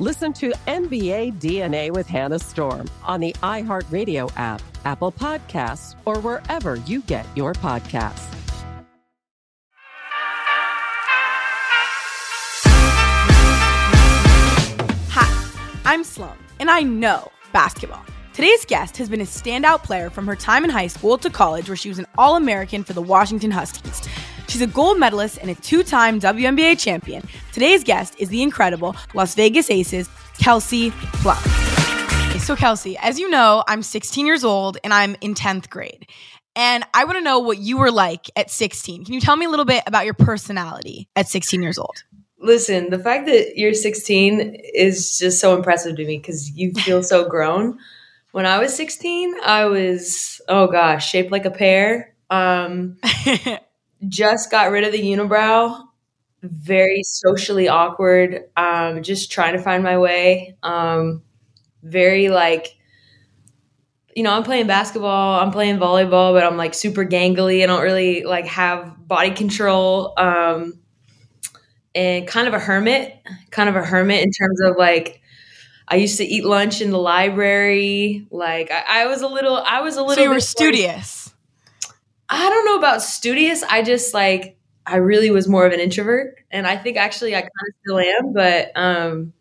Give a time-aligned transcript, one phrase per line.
[0.00, 6.74] Listen to NBA DNA with Hannah Storm on the iHeartRadio app, Apple Podcasts, or wherever
[6.74, 8.26] you get your podcasts.
[15.10, 15.52] Hi,
[15.84, 18.04] I'm Sloane, and I know basketball.
[18.32, 21.68] Today's guest has been a standout player from her time in high school to college,
[21.68, 24.02] where she was an All American for the Washington Huskies.
[24.48, 27.26] She's a gold medalist and a two time WNBA champion.
[27.52, 30.90] Today's guest is the incredible Las Vegas Aces, Kelsey
[31.22, 31.42] Plum.
[32.38, 36.06] So, Kelsey, as you know, I'm 16 years old and I'm in 10th grade.
[36.56, 39.06] And I want to know what you were like at 16.
[39.06, 42.04] Can you tell me a little bit about your personality at 16 years old?
[42.38, 47.02] Listen, the fact that you're 16 is just so impressive to me because you feel
[47.02, 47.78] so grown.
[48.32, 52.14] When I was 16, I was, oh gosh, shaped like a pear.
[52.28, 52.98] Um,
[54.08, 55.82] just got rid of the unibrow.
[56.42, 58.44] Very socially awkward.
[58.56, 60.56] Um, just trying to find my way.
[60.62, 61.22] Um,
[61.82, 62.76] very like,
[64.14, 67.62] you know, I'm playing basketball, I'm playing volleyball, but I'm like super gangly.
[67.62, 70.14] I don't really like have body control.
[70.16, 70.80] Um,
[71.94, 73.16] and kind of a hermit,
[73.50, 75.20] kind of a hermit in terms of like,
[75.86, 78.26] I used to eat lunch in the library.
[78.30, 80.16] Like I, I was a little, I was a little.
[80.16, 81.23] So you were studious.
[82.34, 83.62] I don't know about studious.
[83.62, 87.40] I just like I really was more of an introvert, and I think actually I
[87.40, 88.32] kind of still am.
[88.32, 89.32] But um,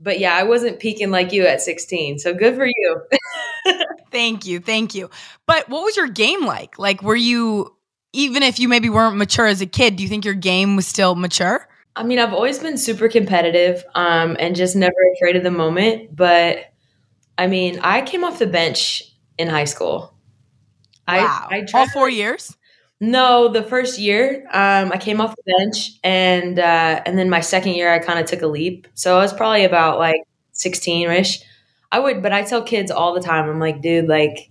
[0.00, 2.18] but yeah, I wasn't peaking like you at 16.
[2.18, 3.02] So good for you.
[4.10, 5.10] thank you, thank you.
[5.46, 6.78] But what was your game like?
[6.78, 7.74] Like, were you
[8.12, 9.96] even if you maybe weren't mature as a kid?
[9.96, 11.66] Do you think your game was still mature?
[11.94, 16.14] I mean, I've always been super competitive um, and just never afraid of the moment.
[16.14, 16.72] But
[17.36, 19.02] I mean, I came off the bench
[19.38, 20.14] in high school.
[21.18, 21.48] Wow.
[21.50, 22.56] I, I All four years?
[23.00, 27.40] No, the first year um, I came off the bench, and uh, and then my
[27.40, 28.86] second year I kind of took a leap.
[28.94, 30.22] So I was probably about like
[30.52, 31.40] sixteen ish.
[31.90, 33.48] I would, but I tell kids all the time.
[33.48, 34.50] I'm like, dude, like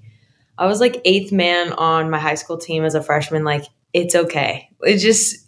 [0.58, 3.46] I was like eighth man on my high school team as a freshman.
[3.46, 3.64] Like
[3.94, 4.70] it's okay.
[4.82, 5.48] It just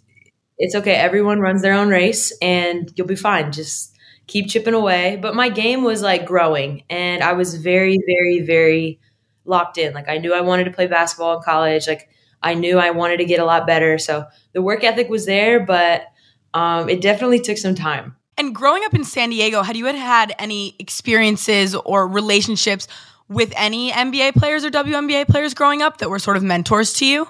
[0.56, 0.94] it's okay.
[0.94, 3.52] Everyone runs their own race, and you'll be fine.
[3.52, 3.94] Just
[4.26, 5.18] keep chipping away.
[5.20, 8.98] But my game was like growing, and I was very, very, very
[9.44, 9.92] locked in.
[9.94, 11.86] Like I knew I wanted to play basketball in college.
[11.86, 12.08] Like
[12.42, 13.98] I knew I wanted to get a lot better.
[13.98, 16.06] So the work ethic was there, but
[16.52, 18.16] um, it definitely took some time.
[18.36, 22.88] And growing up in San Diego, had you had had any experiences or relationships
[23.28, 27.06] with any NBA players or WNBA players growing up that were sort of mentors to
[27.06, 27.28] you?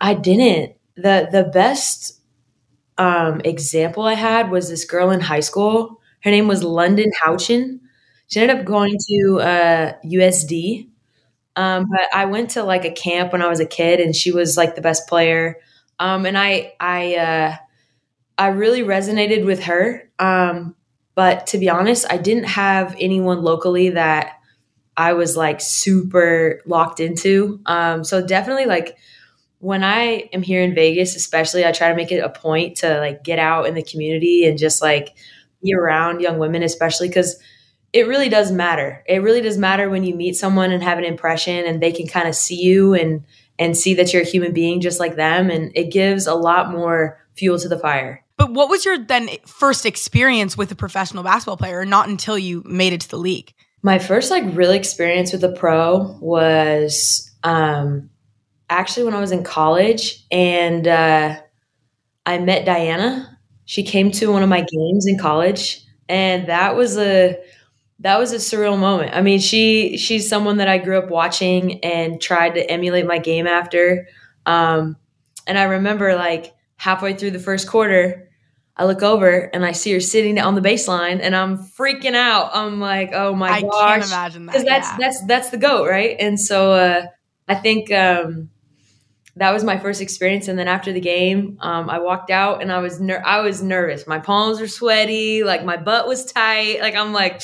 [0.00, 0.74] I didn't.
[0.96, 2.20] the The best
[2.96, 6.00] um, example I had was this girl in high school.
[6.24, 7.80] Her name was London Houchin.
[8.26, 10.87] She ended up going to uh, USD,
[11.58, 14.30] um, but I went to like a camp when I was a kid, and she
[14.30, 15.56] was like the best player.
[15.98, 17.56] Um, and I, I, uh,
[18.38, 20.08] I really resonated with her.
[20.20, 20.76] Um,
[21.16, 24.38] but to be honest, I didn't have anyone locally that
[24.96, 27.60] I was like super locked into.
[27.66, 28.96] Um, so definitely like
[29.58, 33.00] when I am here in Vegas, especially, I try to make it a point to
[33.00, 35.16] like get out in the community and just like
[35.60, 37.36] be around young women, especially because
[37.92, 39.02] it really does matter.
[39.06, 42.06] It really does matter when you meet someone and have an impression and they can
[42.06, 43.24] kind of see you and
[43.58, 46.70] and see that you're a human being just like them and it gives a lot
[46.70, 48.24] more fuel to the fire.
[48.36, 52.62] But what was your then first experience with a professional basketball player, not until you
[52.64, 53.52] made it to the league?
[53.82, 58.10] My first like real experience with a pro was um,
[58.70, 61.40] actually when I was in college, and uh,
[62.26, 63.38] I met Diana.
[63.64, 67.38] She came to one of my games in college, and that was a
[68.00, 69.14] that was a surreal moment.
[69.14, 73.18] I mean, she she's someone that I grew up watching and tried to emulate my
[73.18, 74.08] game after.
[74.46, 74.96] Um,
[75.46, 78.30] and I remember like halfway through the first quarter,
[78.76, 82.50] I look over and I see her sitting on the baseline, and I'm freaking out.
[82.54, 84.52] I'm like, oh my I gosh, can't imagine that.
[84.52, 84.96] because that's yeah.
[84.98, 86.16] that's that's the goat, right?
[86.20, 87.06] And so uh,
[87.48, 88.50] I think um,
[89.38, 90.48] that was my first experience.
[90.48, 93.62] And then after the game, um, I walked out and I was ner- I was
[93.62, 94.06] nervous.
[94.06, 96.80] My palms were sweaty, like my butt was tight.
[96.80, 97.40] Like I'm like,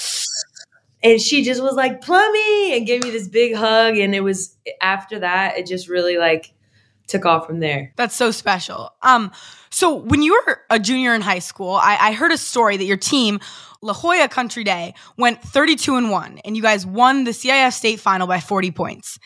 [1.02, 3.96] and she just was like, "Plummy," and gave me this big hug.
[3.96, 6.52] And it was after that, it just really like
[7.06, 7.93] took off from there.
[7.97, 8.90] That's so special.
[9.02, 9.31] Um,
[9.70, 12.85] so when you were a junior in high school, I, I heard a story that
[12.85, 13.40] your team,
[13.82, 18.00] La Jolla Country Day, went 32 and 1, and you guys won the CIF state
[18.00, 19.19] final by 40 points.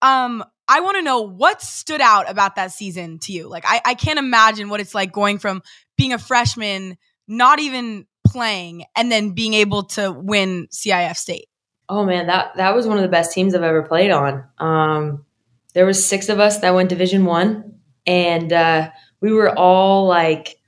[0.00, 3.48] Um, I want to know what stood out about that season to you.
[3.48, 5.62] Like, I, I can't imagine what it's like going from
[5.96, 11.48] being a freshman, not even playing, and then being able to win CIF state.
[11.88, 14.44] Oh man, that that was one of the best teams I've ever played on.
[14.58, 15.24] Um,
[15.72, 18.90] there was six of us that went Division One, and uh,
[19.20, 20.58] we were all like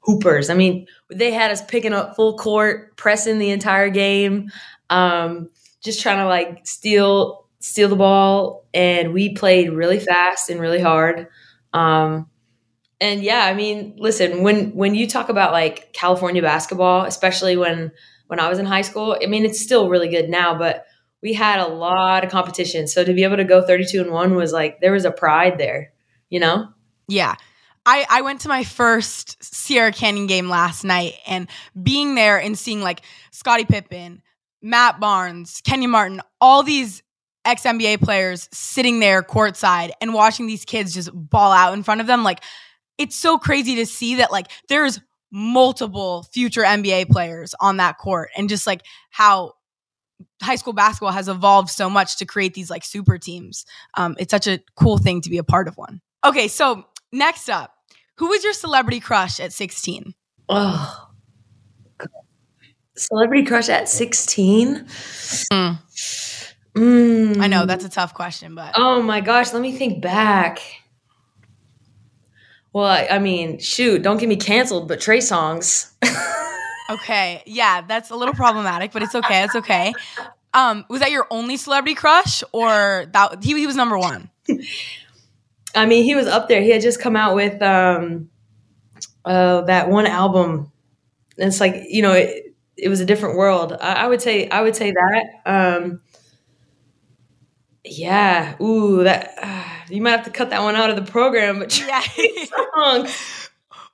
[0.00, 0.48] hoopers.
[0.48, 4.50] I mean, they had us picking up full court, pressing the entire game,
[4.88, 5.50] um,
[5.82, 10.80] just trying to like steal steal the ball, and we played really fast and really
[10.80, 11.28] hard.
[11.72, 12.28] Um,
[13.00, 17.92] and yeah, I mean, listen, when when you talk about like California basketball, especially when
[18.26, 20.86] when I was in high school, I mean, it's still really good now, but
[21.22, 22.88] we had a lot of competition.
[22.88, 25.58] So to be able to go 32 and 1 was like there was a pride
[25.58, 25.92] there,
[26.30, 26.68] you know?
[27.08, 27.36] Yeah.
[27.84, 31.48] I, I went to my first Sierra Canyon game last night and
[31.80, 34.22] being there and seeing like Scottie Pippen,
[34.60, 37.02] Matt Barnes, Kenny Martin, all these
[37.44, 42.00] ex NBA players sitting there courtside and watching these kids just ball out in front
[42.00, 42.24] of them.
[42.24, 42.42] Like,
[42.98, 45.00] it's so crazy to see that like there's
[45.30, 49.54] multiple future NBA players on that court and just like how
[50.42, 53.64] high school basketball has evolved so much to create these like super teams.
[53.94, 56.00] Um, it's such a cool thing to be a part of one.
[56.24, 57.74] Okay, so next up,
[58.18, 60.14] who was your celebrity crush at 16?
[60.48, 61.08] Oh.
[62.96, 64.86] Celebrity crush at 16?
[65.50, 65.78] Mm.
[66.74, 67.40] Mm.
[67.40, 70.60] I know that's a tough question, but Oh my gosh, let me think back.
[72.72, 75.92] Well, I, I mean, shoot, don't get me canceled, but Trey Songz.
[76.90, 79.44] okay, yeah, that's a little problematic, but it's okay.
[79.44, 79.92] It's okay.
[80.54, 84.30] Um, was that your only celebrity crush, or that he, he was number one?
[85.74, 86.62] I mean, he was up there.
[86.62, 88.30] He had just come out with um,
[89.24, 90.70] uh, that one album.
[91.38, 93.72] And it's like you know, it, it was a different world.
[93.80, 95.24] I, I, would say, I would say that.
[95.46, 96.00] Um,
[97.84, 98.56] yeah.
[98.60, 101.58] Ooh, that uh, you might have to cut that one out of the program.
[101.58, 103.06] But yeah.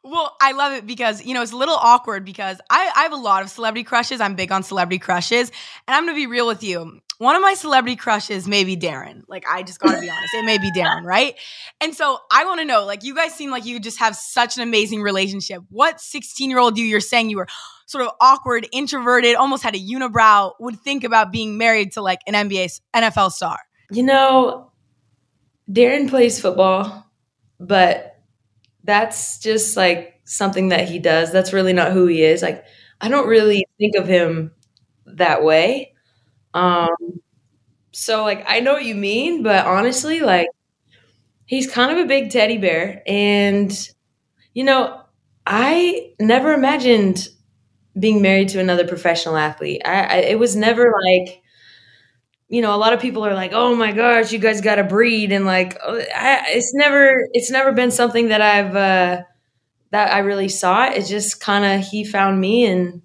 [0.04, 3.12] Well, I love it because, you know, it's a little awkward because I, I have
[3.12, 4.22] a lot of celebrity crushes.
[4.22, 5.50] I'm big on celebrity crushes.
[5.86, 7.00] And I'm going to be real with you.
[7.18, 9.22] One of my celebrity crushes may be Darren.
[9.28, 10.34] Like, I just got to be honest.
[10.34, 11.34] It may be Darren, right?
[11.80, 14.56] And so I want to know, like, you guys seem like you just have such
[14.56, 15.62] an amazing relationship.
[15.68, 17.48] What 16 year old you, you're saying you were
[17.86, 22.20] sort of awkward, introverted, almost had a unibrow, would think about being married to like
[22.26, 23.58] an NBA, NFL star?
[23.90, 24.70] You know,
[25.70, 27.06] Darren plays football,
[27.60, 28.20] but
[28.84, 31.32] that's just like something that he does.
[31.32, 32.42] That's really not who he is.
[32.42, 32.64] Like
[33.00, 34.52] I don't really think of him
[35.06, 35.94] that way.
[36.54, 36.88] Um
[37.92, 40.48] so like I know what you mean, but honestly like
[41.46, 43.90] he's kind of a big teddy bear and
[44.54, 45.02] you know,
[45.46, 47.28] I never imagined
[47.98, 49.82] being married to another professional athlete.
[49.84, 51.42] I, I it was never like
[52.48, 54.84] you know, a lot of people are like, "Oh my gosh, you guys got to
[54.84, 59.22] breed," and like, I, it's never, it's never been something that I've uh,
[59.90, 60.96] that I really sought.
[60.96, 63.02] It just kind of he found me, and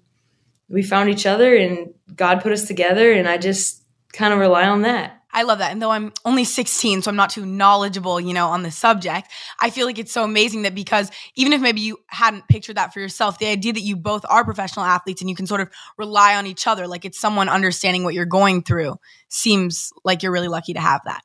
[0.68, 3.82] we found each other, and God put us together, and I just
[4.12, 5.22] kind of rely on that.
[5.34, 5.72] I love that.
[5.72, 9.28] And though I'm only 16, so I'm not too knowledgeable, you know, on the subject,
[9.60, 12.94] I feel like it's so amazing that because even if maybe you hadn't pictured that
[12.94, 15.68] for yourself, the idea that you both are professional athletes and you can sort of
[15.98, 18.96] rely on each other, like it's someone understanding what you're going through,
[19.28, 21.22] seems like you're really lucky to have that.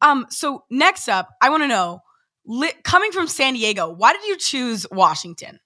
[0.00, 2.02] Um, so next up, I want to know,
[2.46, 5.58] li- coming from San Diego, why did you choose Washington?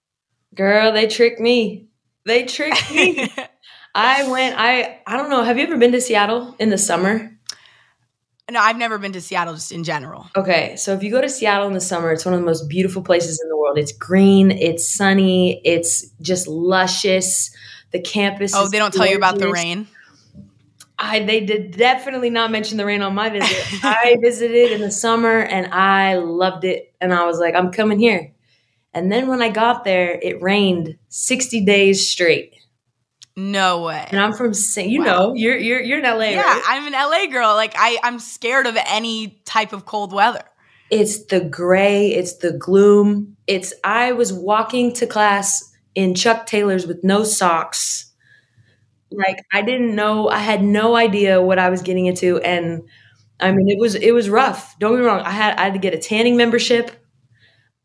[0.54, 1.88] Girl, they tricked me.
[2.24, 3.30] They tricked me.
[3.94, 4.54] I went.
[4.58, 5.42] I I don't know.
[5.42, 7.38] Have you ever been to Seattle in the summer?
[8.50, 10.26] No, I've never been to Seattle just in general.
[10.36, 12.68] Okay, so if you go to Seattle in the summer, it's one of the most
[12.68, 13.78] beautiful places in the world.
[13.78, 17.54] It's green, it's sunny, it's just luscious.
[17.92, 18.52] The campus.
[18.54, 19.86] Oh, they don't tell you about the rain.
[20.98, 23.84] I they did definitely not mention the rain on my visit.
[23.84, 27.98] I visited in the summer and I loved it, and I was like, I'm coming
[27.98, 28.32] here.
[28.94, 32.51] And then when I got there, it rained 60 days straight.
[33.36, 34.06] No way.
[34.10, 35.04] And I'm from Sa- you Wow.
[35.04, 36.62] know, you're you're you're in LA, yeah, right?
[36.66, 37.54] I'm an LA girl.
[37.54, 40.44] Like I, I'm scared of any type of cold weather.
[40.90, 43.36] It's the gray, it's the gloom.
[43.46, 48.12] It's I was walking to class in Chuck Taylors with no socks.
[49.10, 52.82] Like I didn't know, I had no idea what I was getting into and
[53.40, 54.78] I mean it was it was rough.
[54.78, 55.20] Don't get me wrong.
[55.20, 56.90] I had I had to get a tanning membership.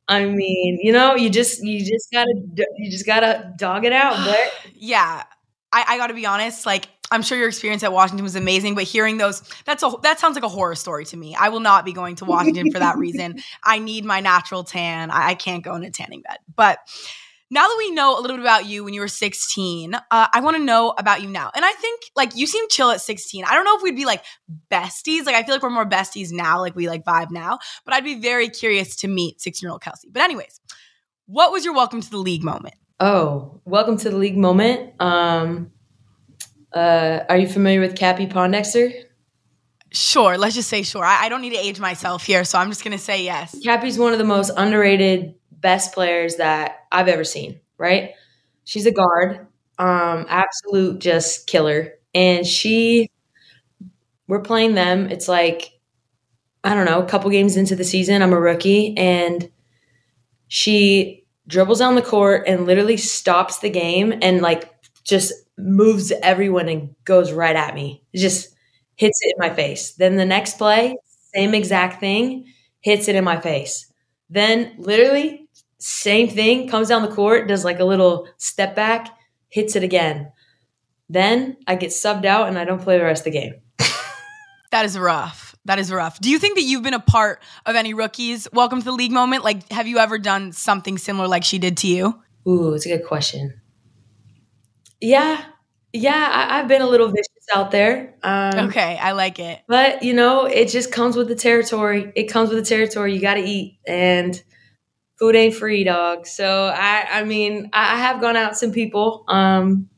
[0.10, 3.86] I mean, you know, you just you just got to you just got to dog
[3.86, 5.24] it out, but Yeah,
[5.78, 6.66] I, I got to be honest.
[6.66, 10.20] Like I'm sure your experience at Washington was amazing, but hearing those that's a that
[10.20, 11.36] sounds like a horror story to me.
[11.36, 13.40] I will not be going to Washington for that reason.
[13.64, 15.12] I need my natural tan.
[15.12, 16.38] I, I can't go in a tanning bed.
[16.56, 16.80] But
[17.50, 20.42] now that we know a little bit about you when you were 16, uh, I
[20.42, 21.50] want to know about you now.
[21.56, 23.46] And I think like you seem chill at 16.
[23.46, 24.24] I don't know if we'd be like
[24.70, 25.26] besties.
[25.26, 26.60] Like I feel like we're more besties now.
[26.60, 27.60] Like we like vibe now.
[27.86, 30.10] But I'd be very curious to meet 16 year old Kelsey.
[30.12, 30.60] But anyways,
[31.26, 32.76] what was your welcome to the league moment?
[33.00, 34.94] Oh, welcome to the league moment.
[35.00, 35.72] Um,
[36.74, 38.92] uh, are you familiar with Cappie Pondexter?
[39.92, 41.06] Sure, let's just say sure.
[41.06, 43.56] I, I don't need to age myself here, so I'm just gonna say yes.
[43.64, 47.60] Cappie's one of the most underrated, best players that I've ever seen.
[47.78, 48.12] Right?
[48.64, 53.12] She's a guard, um, absolute just killer, and she.
[54.28, 55.10] We're playing them.
[55.10, 55.72] It's like
[56.64, 58.24] I don't know, a couple games into the season.
[58.24, 59.50] I'm a rookie, and
[60.48, 64.74] she dribbles down the court and literally stops the game and like
[65.04, 68.04] just moves everyone and goes right at me.
[68.16, 68.50] Just
[68.96, 69.94] hits it in my face.
[69.94, 70.98] Then the next play,
[71.34, 72.46] same exact thing,
[72.82, 73.92] hits it in my face.
[74.30, 75.48] Then literally
[75.80, 79.10] same thing, comes down the court, does like a little step back,
[79.50, 80.32] hits it again.
[81.10, 83.54] Then I get subbed out and I don't play the rest of the game.
[84.72, 85.47] That is rough.
[85.68, 86.20] That is rough.
[86.22, 89.12] Do you think that you've been a part of any rookies welcome to the league
[89.12, 89.44] moment?
[89.44, 92.22] Like, have you ever done something similar like she did to you?
[92.48, 93.60] Ooh, it's a good question.
[95.02, 95.44] Yeah,
[95.92, 98.16] yeah, I, I've been a little vicious out there.
[98.24, 99.60] Um, Okay, I like it.
[99.68, 102.14] But you know, it just comes with the territory.
[102.16, 103.14] It comes with the territory.
[103.14, 104.42] You got to eat, and
[105.20, 106.28] food ain't free, dog.
[106.28, 109.90] So I, I mean, I I have gone out some people, um,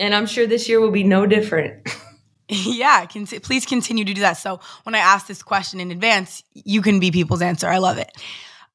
[0.00, 1.88] and I'm sure this year will be no different.
[2.48, 3.06] yeah,
[3.42, 4.34] please continue to do that.
[4.34, 7.68] So when I ask this question in advance, you can be people's answer.
[7.68, 8.10] I love it.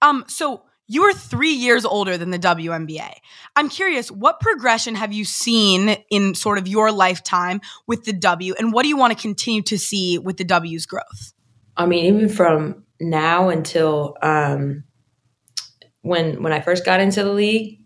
[0.02, 3.12] Um, so you are three years older than the WNBA.
[3.56, 8.56] I'm curious, what progression have you seen in sort of your lifetime with the W,
[8.58, 11.34] and what do you want to continue to see with the W's growth?
[11.78, 14.84] I mean, even from now until um,
[16.02, 17.82] when when I first got into the league,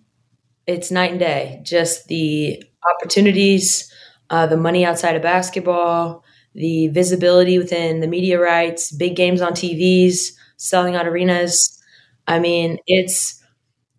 [0.66, 1.60] it's night and day.
[1.64, 3.92] Just the opportunities,
[4.30, 6.24] uh, the money outside of basketball,
[6.56, 11.82] the visibility within the media rights, big games on TVs, selling out arenas.
[12.28, 13.42] I mean, it's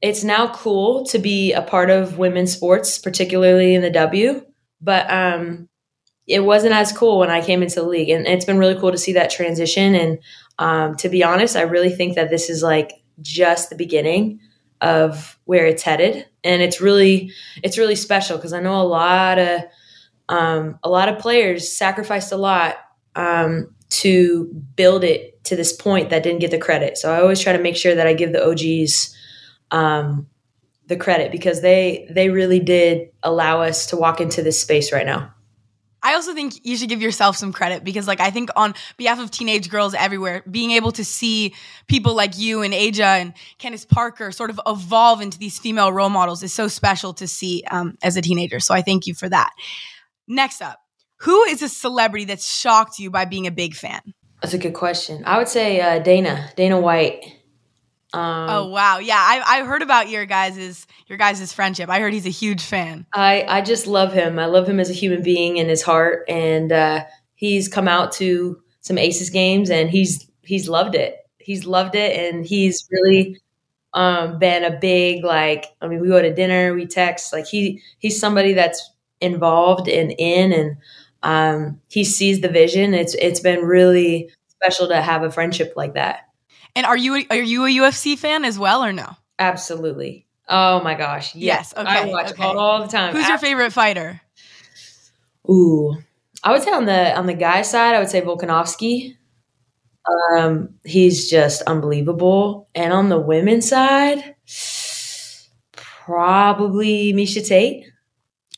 [0.03, 4.45] it's now cool to be a part of women's sports, particularly in the W.
[4.81, 5.69] But um,
[6.27, 8.93] it wasn't as cool when I came into the league, and it's been really cool
[8.93, 9.95] to see that transition.
[9.95, 10.19] And
[10.59, 14.41] um, to be honest, I really think that this is like just the beginning
[14.81, 19.39] of where it's headed, and it's really it's really special because I know a lot
[19.39, 19.63] of
[20.29, 22.77] um, a lot of players sacrificed a lot
[23.15, 24.45] um, to
[24.77, 26.97] build it to this point that didn't get the credit.
[26.99, 29.15] So I always try to make sure that I give the OGs
[29.71, 30.27] um,
[30.87, 35.07] the credit because they they really did allow us to walk into this space right
[35.07, 35.35] now.
[36.05, 39.19] I also think you should give yourself some credit because, like, I think on behalf
[39.19, 41.55] of teenage girls everywhere, being able to see
[41.89, 46.11] people like you and Aja and Candace Parker sort of evolve into these female role
[46.11, 48.61] models is so special to see um, as a teenager.
[48.61, 49.51] So I thank you for that.
[50.27, 50.79] Next up,
[51.19, 54.01] who is a celebrity that's shocked you by being a big fan?
[54.43, 55.23] That's a good question.
[55.27, 57.25] I would say uh, Dana Dana White.
[58.13, 61.89] Um, oh wow, yeah, I, I heard about your guys's your guys's friendship.
[61.89, 63.07] I heard he's a huge fan.
[63.13, 64.39] I I just love him.
[64.39, 67.05] I love him as a human being and his heart, and uh,
[67.35, 71.17] he's come out to some Aces games and he's he's loved it.
[71.39, 73.41] He's loved it, and he's really
[73.93, 75.67] um, been a big like.
[75.81, 77.33] I mean, we go to dinner, we text.
[77.33, 78.91] Like he he's somebody that's
[79.21, 80.77] involved and in, and
[81.23, 82.95] um, he sees the vision.
[82.95, 86.29] It's it's been really special to have a friendship like that.
[86.77, 89.17] And are you are you a UFC fan as well or no?
[89.39, 90.27] Absolutely.
[90.49, 91.35] Oh my gosh.
[91.35, 91.73] Yes.
[91.77, 91.89] Okay.
[91.89, 92.45] I watch okay.
[92.45, 93.15] all the time.
[93.15, 94.21] Who's your favorite fighter?
[95.49, 95.97] Ooh,
[96.43, 99.17] I would say on the on the guy side, I would say Volkanovski.
[100.37, 102.69] Um, he's just unbelievable.
[102.75, 104.35] And on the women's side,
[105.73, 107.87] probably Miesha Tate.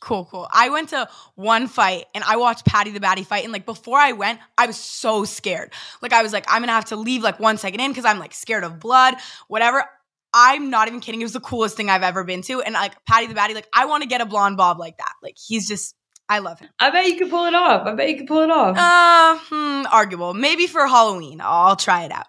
[0.06, 0.46] Cool, cool.
[0.52, 3.42] I went to one fight and I watched Paddy the Baddy fight.
[3.42, 5.72] And like before I went, I was so scared.
[6.00, 8.20] Like I was like, I'm gonna have to leave like one second in because I'm
[8.20, 9.16] like scared of blood,
[9.48, 9.84] whatever.
[10.32, 11.20] I'm not even kidding.
[11.20, 12.62] It was the coolest thing I've ever been to.
[12.62, 15.12] And like Paddy the Baddy, like I want to get a blonde bob like that.
[15.24, 15.96] Like he's just
[16.28, 16.68] I love him.
[16.78, 17.84] I bet you could pull it off.
[17.84, 18.76] I bet you could pull it off.
[18.78, 20.34] Uh, hmm, arguable.
[20.34, 21.40] Maybe for Halloween.
[21.42, 22.26] I'll try it out.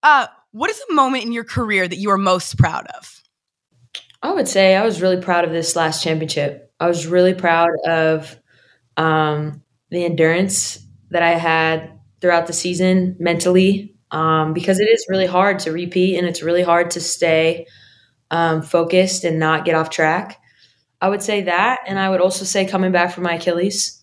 [0.00, 3.20] Uh, what is a moment in your career that you are most proud of?
[4.22, 6.65] I would say I was really proud of this last championship.
[6.80, 8.36] I was really proud of
[8.96, 10.78] um, the endurance
[11.10, 16.16] that I had throughout the season mentally um, because it is really hard to repeat
[16.16, 17.66] and it's really hard to stay
[18.30, 20.40] um, focused and not get off track.
[21.00, 24.02] I would say that, and I would also say coming back from my Achilles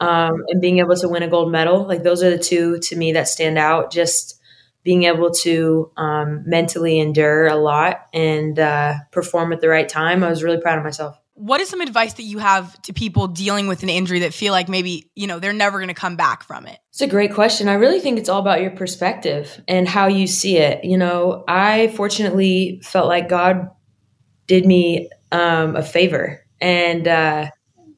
[0.00, 1.86] um, and being able to win a gold medal.
[1.86, 3.92] Like those are the two to me that stand out.
[3.92, 4.40] Just
[4.82, 10.22] being able to um, mentally endure a lot and uh, perform at the right time.
[10.22, 11.18] I was really proud of myself.
[11.36, 14.52] What is some advice that you have to people dealing with an injury that feel
[14.52, 16.78] like maybe, you know, they're never going to come back from it?
[16.90, 17.68] It's a great question.
[17.68, 20.82] I really think it's all about your perspective and how you see it.
[20.82, 23.68] You know, I fortunately felt like God
[24.46, 26.42] did me um, a favor.
[26.60, 27.50] And uh,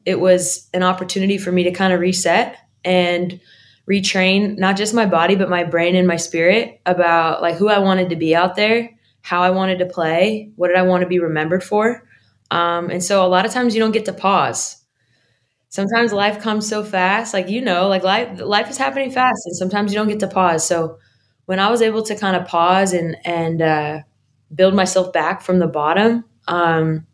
[0.05, 3.41] it was an opportunity for me to kind of reset and
[3.89, 7.79] retrain not just my body, but my brain and my spirit about like who I
[7.79, 8.91] wanted to be out there,
[9.23, 12.08] how I wanted to play, what did I want to be remembered for.
[12.51, 14.77] Um, and so a lot of times you don't get to pause.
[15.71, 19.57] Sometimes life comes so fast, like you know, like life life is happening fast, and
[19.57, 20.67] sometimes you don't get to pause.
[20.67, 20.99] So
[21.45, 24.01] when I was able to kind of pause and and uh,
[24.55, 27.07] build myself back from the bottom, um,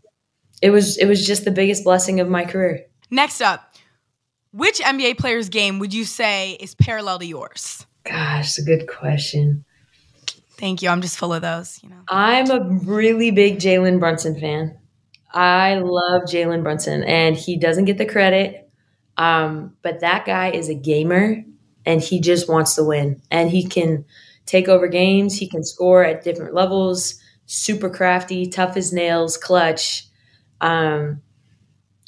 [0.62, 2.86] it was it was just the biggest blessing of my career.
[3.10, 3.74] Next up,
[4.52, 7.84] which NBA player's game would you say is parallel to yours?
[8.04, 9.64] Gosh, a good question.
[10.58, 10.88] Thank you.
[10.88, 11.80] I'm just full of those.
[11.82, 14.78] You know, I'm a really big Jalen Brunson fan.
[15.34, 18.70] I love Jalen Brunson, and he doesn't get the credit.
[19.16, 21.44] Um, but that guy is a gamer,
[21.84, 24.04] and he just wants to win, and he can
[24.46, 25.36] take over games.
[25.36, 27.20] He can score at different levels.
[27.46, 30.06] Super crafty, tough as nails, clutch.
[30.60, 31.20] Um,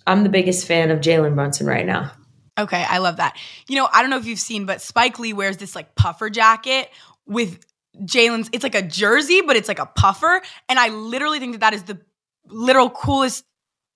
[0.07, 2.13] I'm the biggest fan of Jalen Brunson right now.
[2.59, 3.37] Okay, I love that.
[3.69, 6.31] You know, I don't know if you've seen, but Spike Lee wears this like puffer
[6.31, 6.91] jacket
[7.27, 7.59] with
[8.01, 8.49] Jalen's.
[8.53, 11.75] It's like a jersey, but it's like a puffer, and I literally think that that
[11.75, 12.01] is the
[12.49, 13.45] literal coolest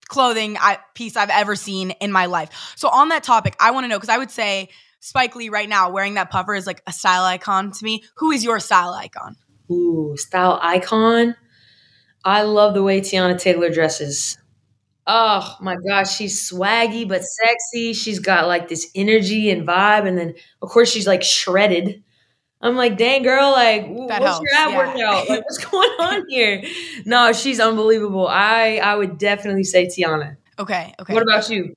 [0.08, 2.74] clothing I, piece I've ever seen in my life.
[2.76, 5.68] So on that topic, I want to know because I would say Spike Lee right
[5.68, 8.04] now wearing that puffer is like a style icon to me.
[8.16, 9.36] Who is your style icon?
[9.70, 11.36] Ooh, style icon.
[12.24, 14.36] I love the way Teyana Taylor dresses.
[15.06, 17.94] Oh my gosh, she's swaggy but sexy.
[17.94, 20.06] She's got like this energy and vibe.
[20.06, 22.02] And then, of course, she's like shredded.
[22.60, 24.76] I'm like, dang girl, like, that what's helps, your ab yeah.
[24.76, 25.28] workout?
[25.30, 26.62] Like, what's going on here?
[27.06, 28.28] No, she's unbelievable.
[28.28, 30.36] I I would definitely say Teyana.
[30.58, 31.14] Okay, okay.
[31.14, 31.74] What about you?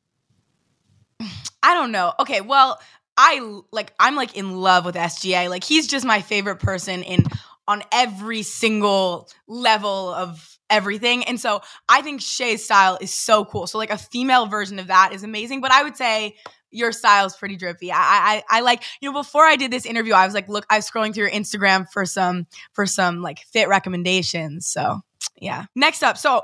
[1.63, 2.13] I don't know.
[2.19, 2.79] Okay, well,
[3.15, 5.49] I like I'm like in love with SGA.
[5.49, 7.25] Like he's just my favorite person in
[7.67, 11.23] on every single level of everything.
[11.23, 13.67] And so I think Shai's style is so cool.
[13.67, 15.61] So like a female version of that is amazing.
[15.61, 16.35] But I would say
[16.73, 17.91] your style is pretty drippy.
[17.91, 20.65] I, I I like you know before I did this interview, I was like, look,
[20.69, 24.67] I was scrolling through your Instagram for some for some like fit recommendations.
[24.67, 25.01] So
[25.37, 25.65] yeah.
[25.75, 26.43] Next up, so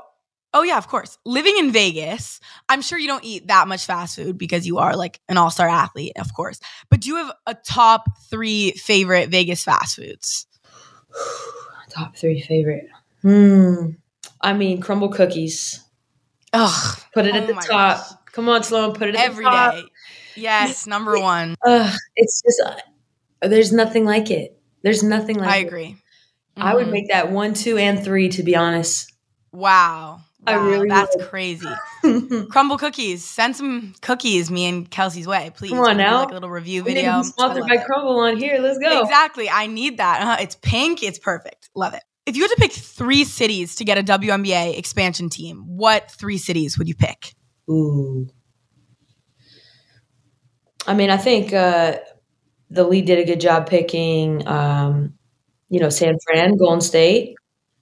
[0.54, 4.16] oh yeah, of course, living in Vegas, I'm sure you don't eat that much fast
[4.16, 6.60] food because you are like an all star athlete, of course.
[6.90, 10.46] But do you have a top three favorite Vegas fast foods?
[11.90, 12.86] top three favorite.
[13.22, 13.90] Hmm.
[14.40, 15.84] I mean, Crumbl cookies.
[16.52, 17.00] Ugh.
[17.12, 17.68] Put it oh at the top.
[17.68, 18.06] Gosh.
[18.32, 18.94] Come on, Sloane.
[18.94, 19.84] Put it at every day.
[20.40, 21.56] Yes, number one.
[21.64, 24.58] Uh, it's just uh, there's nothing like it.
[24.82, 25.48] There's nothing like.
[25.48, 25.66] I it.
[25.66, 25.96] agree.
[26.56, 26.62] Mm-hmm.
[26.62, 26.92] I would mm-hmm.
[26.92, 28.28] make that one, two, and three.
[28.30, 29.12] To be honest.
[29.52, 30.20] Wow.
[30.46, 31.28] Wow, I really that's would.
[31.28, 31.68] crazy.
[32.02, 33.22] Crumbl cookies.
[33.22, 35.70] Send some cookies me and Kelsey's way, please.
[35.70, 36.20] Come on now.
[36.20, 37.20] Like a little review video.
[37.22, 38.58] Sponsored by Crumbl on here.
[38.58, 39.02] Let's go.
[39.02, 39.50] Exactly.
[39.50, 40.22] I need that.
[40.22, 41.02] Uh, it's pink.
[41.02, 41.68] It's perfect.
[41.74, 42.02] Love it.
[42.24, 46.38] If you had to pick three cities to get a WNBA expansion team, what three
[46.38, 47.34] cities would you pick?
[47.68, 48.28] Ooh.
[50.86, 51.98] I mean, I think uh,
[52.70, 55.14] the league did a good job picking, um,
[55.68, 57.36] you know, San Fran, Golden State.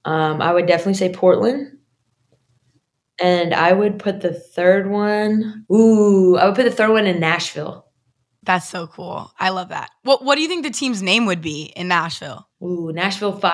[0.05, 1.79] Um, I would definitely say Portland.
[3.21, 5.67] And I would put the third one.
[5.73, 7.87] Ooh, I would put the third one in Nashville.
[8.45, 9.33] That's so cool.
[9.39, 9.91] I love that.
[10.05, 12.49] What What do you think the team's name would be in Nashville?
[12.63, 13.53] Ooh, Nashville Fire.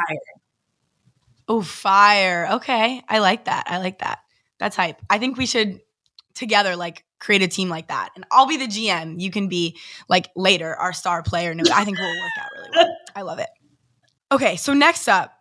[1.48, 2.48] Oh, fire.
[2.52, 3.02] Okay.
[3.08, 3.64] I like that.
[3.66, 4.20] I like that.
[4.58, 5.00] That's hype.
[5.10, 5.80] I think we should
[6.34, 8.10] together like create a team like that.
[8.14, 9.18] And I'll be the GM.
[9.18, 11.54] You can be like later our star player.
[11.72, 12.96] I think we'll work out really well.
[13.16, 13.48] I love it.
[14.30, 15.32] Okay, so next up,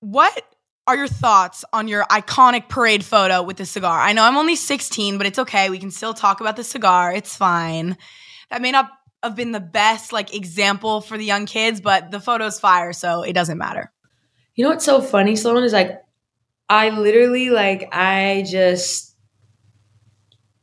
[0.00, 0.42] what
[0.86, 4.00] are your thoughts on your iconic parade photo with the cigar?
[4.00, 5.70] I know I'm only 16, but it's okay.
[5.70, 7.12] We can still talk about the cigar.
[7.12, 7.96] It's fine.
[8.50, 8.90] That may not
[9.22, 13.22] have been the best like example for the young kids, but the photo's fire, so
[13.22, 13.92] it doesn't matter.
[14.54, 16.00] You know what's so funny, Sloane, is like
[16.68, 19.07] I literally like I just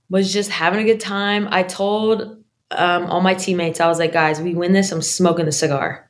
[0.09, 1.47] was just having a good time.
[1.51, 5.45] I told um, all my teammates, I was like, guys, we win this, I'm smoking
[5.45, 6.09] the cigar.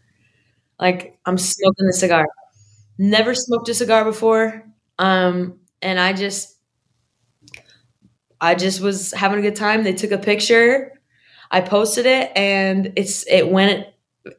[0.79, 2.25] Like I'm smoking the cigar.
[2.97, 4.63] Never smoked a cigar before.
[4.99, 6.55] Um, and I just
[8.41, 9.83] I just was having a good time.
[9.83, 10.91] They took a picture.
[11.51, 13.87] I posted it and it's it went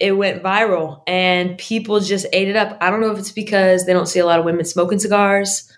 [0.00, 2.76] it went viral and people just ate it up.
[2.80, 5.70] I don't know if it's because they don't see a lot of women smoking cigars.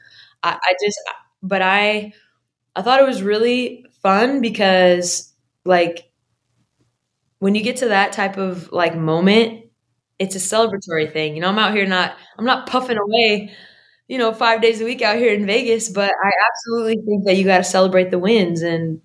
[0.43, 0.99] I, I just
[1.43, 2.13] but I
[2.79, 5.35] I thought it was really fun because
[5.67, 6.11] like
[7.39, 9.65] when you get to that type of like moment,
[10.19, 11.35] it's a celebratory thing.
[11.37, 13.53] You know, I'm out here not I'm not puffing away,
[14.09, 17.37] you know, five days a week out here in Vegas, but I absolutely think that
[17.37, 18.63] you got to celebrate the wins.
[18.63, 19.01] And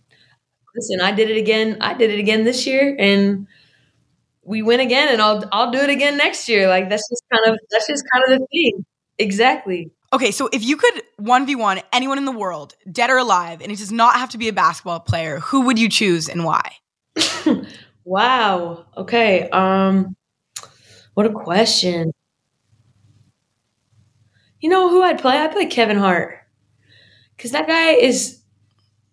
[0.75, 1.77] listen, I did it again.
[1.81, 3.47] I did it again this year, and
[4.43, 6.67] we win again, and I'll I'll do it again next year.
[6.67, 8.85] Like that's just kind of that's just kind of the thing.
[9.19, 9.91] Exactly.
[10.13, 13.79] Okay, so if you could 1v1 anyone in the world, dead or alive, and it
[13.79, 16.73] does not have to be a basketball player, who would you choose and why?
[18.05, 18.85] wow.
[18.95, 19.49] Okay.
[19.49, 20.15] Um
[21.15, 22.11] what a question.
[24.61, 25.37] You know who I'd play?
[25.37, 26.37] I'd play Kevin Hart.
[27.39, 28.39] Cause that guy is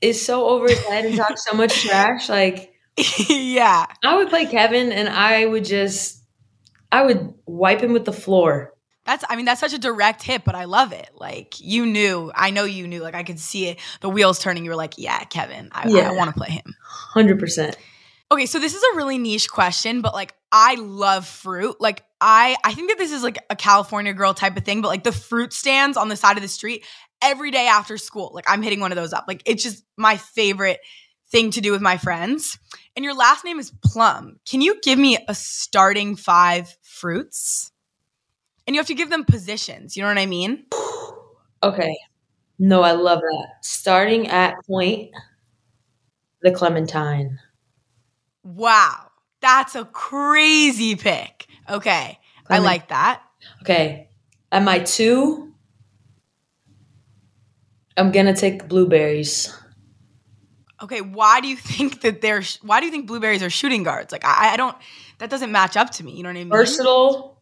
[0.03, 2.29] is so over his head and talks so much trash.
[2.29, 2.75] Like
[3.31, 3.87] Yeah.
[4.05, 6.23] I would play Kevin and I would just
[6.93, 8.75] I would wipe him with the floor.
[9.11, 11.11] That's I mean that's such a direct hit, but I love it.
[11.17, 13.03] Like you knew, I know you knew.
[13.03, 14.65] Like I could see it, the wheels turning.
[14.65, 16.11] You were like, yeah, Kevin, I, Yeah.
[16.11, 16.77] I want to play him.
[16.85, 17.77] Hundred percent.
[18.31, 21.81] Okay, so this is a really niche question, but like I love fruit.
[21.81, 24.87] Like I I think that this is like a California girl type of thing, but
[24.87, 26.87] like the fruit stands on the side of the street
[27.21, 28.31] every day after school.
[28.33, 29.25] Like I'm hitting one of those up.
[29.27, 30.79] Like it's just my favorite
[31.33, 32.61] thing to do with my friends.
[32.95, 34.37] And your last name is Plum.
[34.49, 37.73] Can you give me a starting 5 fruits?
[38.71, 40.65] And you have to give them positions, you know what I mean?
[41.61, 41.93] Okay.
[42.61, 43.49] No, I love that.
[43.63, 45.11] Starting at point,
[46.43, 47.41] the Clementine.
[48.45, 49.09] Wow.
[49.41, 51.49] That's a crazy pick.
[51.69, 52.17] Okay.
[52.49, 53.25] I like that.
[53.63, 54.09] Okay.
[54.53, 55.53] At my two,
[57.97, 59.53] I'm gonna take blueberries.
[60.81, 64.13] Okay, why do you think that they're why do you think blueberries are shooting guards?
[64.13, 64.77] Like I, I don't
[65.19, 66.13] that doesn't match up to me.
[66.13, 66.51] You know what I mean?
[66.51, 67.40] Versatile.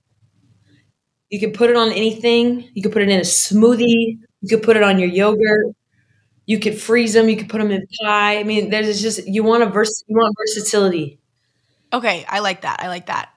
[1.31, 2.69] You can put it on anything.
[2.75, 4.19] You can put it in a smoothie.
[4.41, 5.67] You could put it on your yogurt.
[6.47, 7.29] You could freeze them.
[7.29, 8.38] You could put them in pie.
[8.38, 11.19] I mean, there's just you want a vers- you want versatility.
[11.93, 12.81] Okay, I like that.
[12.83, 13.31] I like that.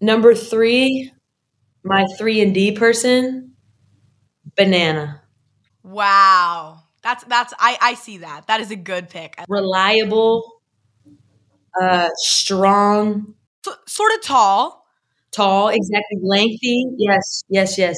[0.00, 1.12] Number three,
[1.82, 3.52] my three and D person,
[4.56, 5.22] banana.
[5.82, 6.82] Wow.
[7.02, 8.48] That's that's I I see that.
[8.48, 9.36] That is a good pick.
[9.48, 10.60] Reliable,
[11.80, 13.34] uh, strong,
[13.64, 14.84] So, sort of tall.
[15.30, 16.86] Tall, exactly lengthy.
[16.96, 17.96] Yes, yes, yes.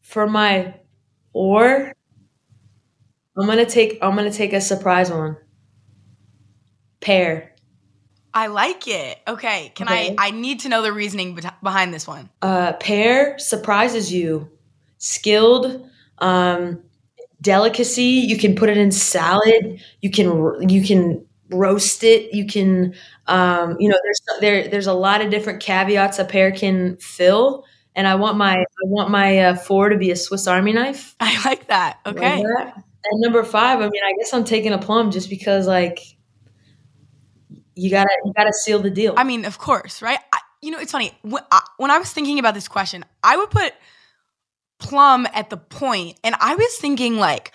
[0.00, 0.74] For my
[1.32, 1.92] or,
[3.36, 5.36] I'm gonna take I'm gonna take a surprise one.
[7.00, 7.52] Pear.
[8.34, 9.18] I like it.
[9.28, 10.14] Okay, can Okay.
[10.18, 12.30] I I need to know the reasoning bet- behind this one.
[12.40, 14.50] Uh, pear surprises you.
[14.98, 16.82] Skilled, um,
[17.40, 18.02] delicacy.
[18.02, 19.82] You can put it in salad.
[20.00, 22.32] You can you can roast it.
[22.34, 22.94] You can
[23.26, 27.64] um, you know there's there there's a lot of different caveats a pair can fill.
[27.94, 31.14] And I want my I want my uh, four to be a Swiss Army knife.
[31.20, 31.98] I like that.
[32.06, 32.36] Okay.
[32.36, 32.84] Love that.
[33.04, 36.00] And number five, I mean, I guess I'm taking a plum just because like
[37.74, 39.14] you gotta you gotta seal the deal.
[39.16, 40.18] I mean, of course, right?
[40.32, 41.12] I, you know, it's funny.
[41.22, 43.72] When I, when I was thinking about this question, I would put
[44.78, 47.52] plum at the point, and I was thinking like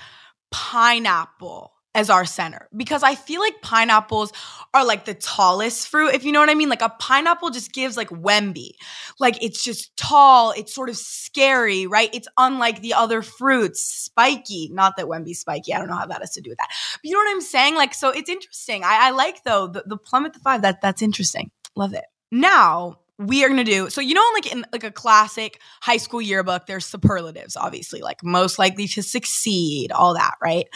[0.51, 4.31] pineapple as our center because I feel like pineapples
[4.71, 6.69] are like the tallest fruit, if you know what I mean.
[6.69, 8.73] Like a pineapple just gives like Wemby.
[9.19, 12.11] Like it's just tall, it's sort of scary, right?
[12.13, 14.69] It's unlike the other fruits, spiky.
[14.71, 15.73] Not that Wemby's spiky.
[15.73, 16.69] I don't know how that has to do with that.
[16.69, 17.73] But you know what I'm saying?
[17.73, 18.83] Like, so it's interesting.
[18.83, 20.61] I, I like though the, the plum at the five.
[20.61, 21.49] That that's interesting.
[21.75, 22.05] Love it.
[22.31, 24.01] Now we are gonna do so.
[24.01, 28.59] You know, like in like a classic high school yearbook, there's superlatives, obviously, like most
[28.59, 30.67] likely to succeed, all that, right?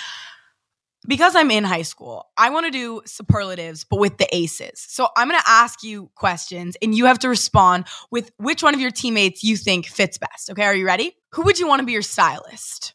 [1.08, 4.86] Because I'm in high school, I want to do superlatives, but with the aces.
[4.88, 8.80] So I'm gonna ask you questions, and you have to respond with which one of
[8.80, 10.52] your teammates you think fits best.
[10.52, 11.16] Okay, are you ready?
[11.32, 12.94] Who would you want to be your stylist?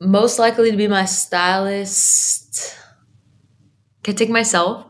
[0.00, 2.76] Most likely to be my stylist.
[4.02, 4.86] Can I take myself?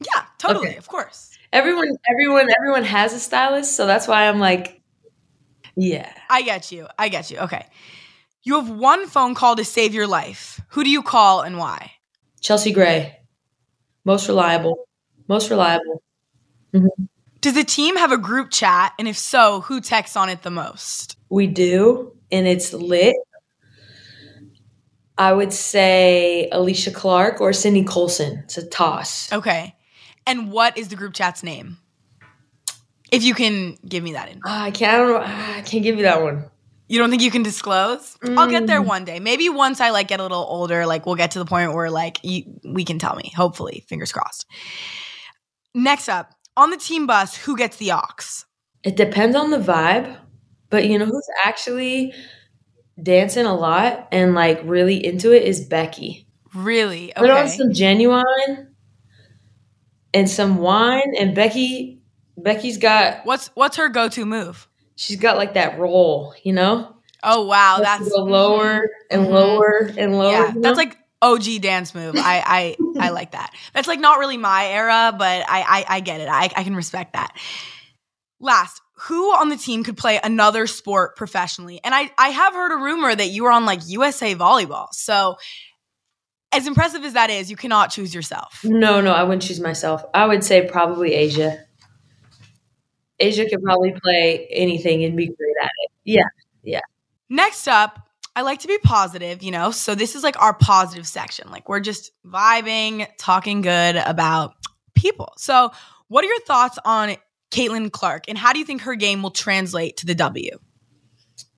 [0.00, 0.76] Yeah, totally, Okay.
[0.76, 1.30] of course.
[1.52, 4.82] Everyone, everyone, everyone has a stylist, so that's why I'm like,
[5.76, 6.12] yeah.
[6.28, 6.86] I get you.
[6.98, 7.38] I get you.
[7.38, 7.66] Okay.
[8.48, 10.58] You have one phone call to save your life.
[10.68, 11.92] Who do you call and why?
[12.40, 13.18] Chelsea Gray,
[14.06, 14.88] most reliable,
[15.28, 16.02] most reliable.
[17.42, 18.94] Does the team have a group chat?
[18.98, 21.18] And if so, who texts on it the most?
[21.28, 23.16] We do, and it's lit.
[25.18, 28.44] I would say Alysha Clark or Sydney Colson.
[28.44, 29.30] It's a toss.
[29.30, 29.76] Okay.
[30.26, 31.76] And what is the group chat's name?
[33.12, 34.40] If you can give me that info.
[34.46, 34.94] Ah, I can't.
[34.94, 35.20] I don't know.
[35.22, 36.46] ah, I can't give you that one.
[36.88, 38.16] You don't think you can disclose?
[38.36, 38.66] I'll get Mm.
[38.66, 39.20] there one day.
[39.20, 41.90] Maybe once I like get a little older, like we'll get to the point where
[41.90, 43.30] like you, we can tell me.
[43.36, 44.46] Hopefully, fingers crossed.
[45.74, 48.44] Next up, on the team bus, who gets the aux?
[48.84, 50.16] It depends on the vibe,
[50.70, 52.14] but you know who's actually
[53.02, 56.26] dancing a lot and like really into it is Becky.
[56.54, 57.12] Really?
[57.16, 58.68] Put on some Ginuwine
[60.14, 62.00] and some wine, and Becky,
[62.38, 64.67] Becky's got What's what's her go-to move?
[64.98, 66.96] She's got like that roll, you know.
[67.22, 69.30] Oh wow, that's lower and Mhm.
[69.30, 70.30] lower and lower.
[70.32, 70.60] Yeah, you know?
[70.62, 72.16] that's like OG dance move.
[72.16, 73.54] I I I like that.
[73.74, 76.28] That's like not really my era, but I I, I get it.
[76.28, 77.36] I I can respect that.
[78.40, 81.80] Last, who on the team could play another sport professionally?
[81.84, 84.88] And I I have heard a rumor that you were on like USA volleyball.
[84.92, 85.36] So
[86.50, 88.64] as impressive as that is, you cannot choose yourself.
[88.64, 90.02] No, no, I wouldn't choose myself.
[90.12, 91.62] I would say probably A'ja.
[93.20, 95.90] A'ja could probably play anything and be great at it.
[96.04, 96.28] Yeah.
[96.62, 96.80] Yeah.
[97.28, 98.00] Next up,
[98.36, 99.70] I like to be positive, you know?
[99.70, 101.50] So this is like our positive section.
[101.50, 104.54] Like we're just vibing, talking good about
[104.94, 105.32] people.
[105.36, 105.72] So,
[106.08, 107.16] what are your thoughts on
[107.50, 110.58] Caitlin Clark and how do you think her game will translate to the W?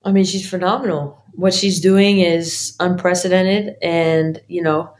[0.03, 1.23] I mean, she's phenomenal.
[1.33, 4.93] What she's doing is unprecedented, and you know,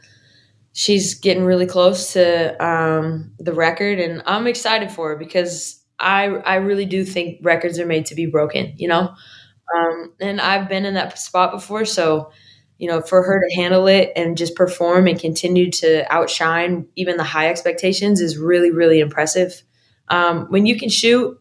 [0.72, 6.24] she's getting really close to um, the record, and I'm excited for her because I
[6.26, 8.74] I really do think records are made to be broken.
[8.76, 9.14] You know,
[9.76, 12.32] um, and I've been in that spot before, so
[12.78, 17.16] you know, for her to handle it and just perform and continue to outshine even
[17.16, 19.62] the high expectations is really really impressive.
[20.08, 21.40] Um, when you can shoot,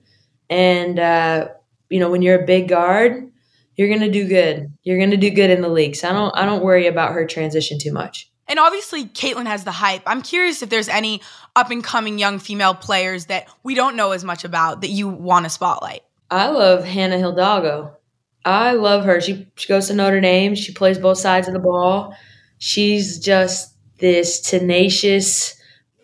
[0.49, 1.49] and uh,
[1.89, 3.27] you know, when you're a big guard
[3.77, 4.71] you're gonna do good.
[4.83, 5.95] You're gonna do good in the league.
[5.95, 8.30] So I don't I don't worry about her transition too much.
[8.51, 10.01] And obviously, Caitlin has the hype.
[10.05, 11.21] I'm curious if there's any
[11.55, 15.07] up and coming young female players that we don't know as much about that you
[15.07, 16.01] want to spotlight.
[16.29, 17.95] I love Hannah Hidalgo.
[18.43, 19.21] I love her.
[19.21, 20.55] She she goes to Notre Dame.
[20.55, 22.13] She plays both sides of the ball.
[22.57, 25.55] She's just this tenacious,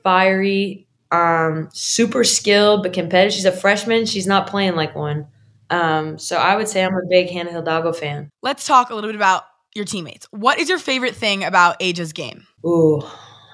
[0.01, 3.33] fiery, um, super skilled but competitive.
[3.33, 4.05] She's a freshman.
[4.05, 5.27] She's not playing like one.
[5.69, 8.29] Um, so I would say I'm a big Hannah Hidalgo fan.
[8.41, 9.43] Let's talk a little bit about
[9.77, 10.27] your teammates.
[10.31, 12.45] What is your favorite thing about Aja's game?
[12.65, 13.01] Ooh,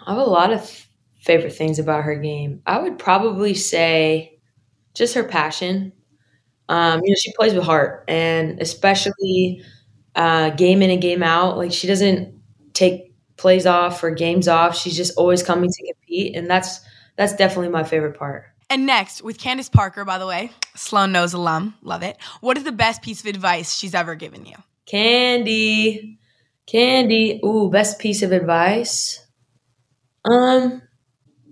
[0.08, 0.88] I have a lot of
[1.20, 2.62] favorite things about her game.
[2.66, 4.40] I would probably say
[4.96, 5.94] just her passion.
[6.70, 9.64] Um, you know, she plays with heart, and especially
[10.16, 11.58] uh, game in and game out.
[11.58, 12.34] Like she doesn't
[12.74, 14.76] take plays off or games off.
[14.76, 16.80] She's just always coming to compete, and that's
[17.16, 18.46] that's definitely my favorite part.
[18.70, 22.18] And next, with Candace Parker, by the way, Sloane Knows alum, love it.
[22.42, 24.56] What is the best piece of advice she's ever given you?
[24.86, 26.20] Candy,
[26.68, 27.40] Candy.
[27.46, 29.26] Ooh, best piece of advice.
[30.26, 30.82] Um,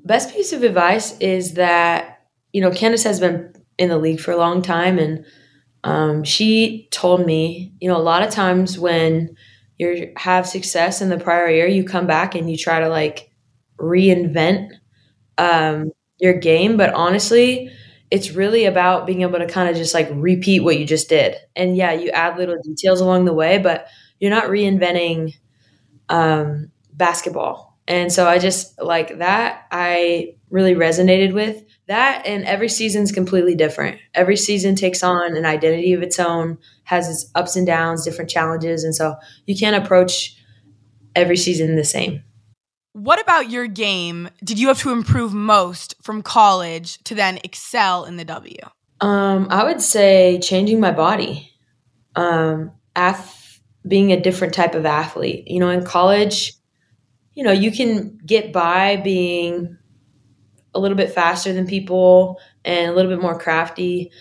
[0.05, 4.31] best piece of advice is that you know Candace has been in the league for
[4.31, 5.25] a long time, and
[5.83, 9.35] um, she told me, you know, a lot of times when
[9.77, 13.31] you have success in the prior year, you come back and you try to like
[13.79, 14.69] reinvent
[15.37, 17.71] um, your game, but honestly,
[18.11, 21.37] it's really about being able to kind of just like repeat what you just did.
[21.55, 23.87] And yeah, you add little details along the way, but
[24.19, 25.33] you're not reinventing
[26.09, 27.77] um, basketball.
[27.87, 29.65] And so I just like that.
[29.71, 32.25] I really resonated with that.
[32.25, 33.99] And every season's completely different.
[34.13, 38.29] Every season takes on an identity of its own, has its ups and downs, different
[38.29, 38.83] challenges.
[38.83, 40.37] And so you can't approach
[41.15, 42.23] every season the same.
[42.93, 48.03] What about your game did you have to improve most from college to then excel
[48.03, 48.57] in the W?
[48.99, 51.51] Um, I would say changing my body,
[52.15, 55.47] um, ath- being a different type of athlete.
[55.47, 56.53] You know, in college,
[57.33, 59.77] you know, you can get by being
[60.73, 64.11] a little bit faster than people and a little bit more crafty.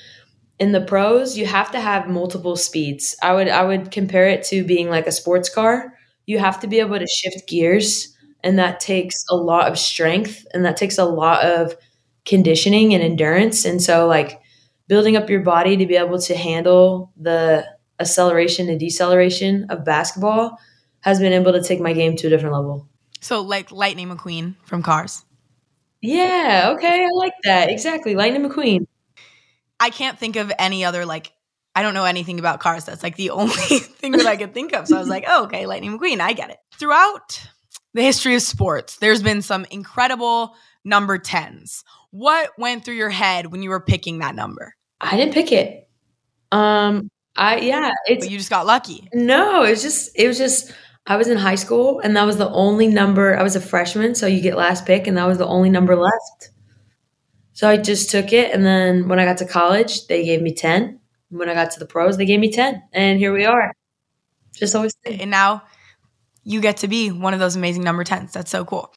[0.58, 3.16] In the pros, you have to have multiple speeds.
[3.22, 5.94] I would I would compare it to being like a sports car.
[6.26, 10.46] You have to be able to shift gears, and that takes a lot of strength,
[10.52, 11.76] and that takes a lot of
[12.24, 13.64] conditioning and endurance.
[13.64, 14.40] And so, like
[14.88, 17.66] building up your body to be able to handle the
[17.98, 20.58] acceleration and deceleration of basketball
[21.00, 22.88] has been able to take my game to a different level.
[23.20, 25.24] So, like Lightning McQueen from Cars.
[26.00, 27.68] Yeah, okay, I like that.
[27.68, 28.14] Exactly.
[28.14, 28.86] Lightning McQueen.
[29.78, 31.32] I can't think of any other like
[31.74, 32.84] I don't know anything about cars.
[32.84, 34.86] That's like the only thing that I could think of.
[34.88, 36.58] So I was like, oh, okay, Lightning McQueen, I get it.
[36.78, 37.46] Throughout
[37.94, 41.82] the history of sports, there's been some incredible number 10s.
[42.10, 44.74] What went through your head when you were picking that number?
[45.00, 45.88] I didn't pick it.
[46.52, 49.08] Um I yeah, it's But you just got lucky.
[49.14, 50.72] No, it was just it was just
[51.06, 54.14] I was in high school and that was the only number I was a freshman,
[54.14, 56.50] so you get last pick and that was the only number left.
[57.52, 60.54] So I just took it and then when I got to college, they gave me
[60.54, 60.98] 10.
[61.30, 62.82] When I got to the pros, they gave me 10.
[62.92, 63.72] And here we are.
[64.54, 65.62] Just always And now
[66.44, 68.32] you get to be one of those amazing number 10s.
[68.32, 68.92] That's so cool.